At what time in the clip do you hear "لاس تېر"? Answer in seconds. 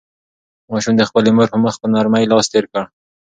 2.27-2.65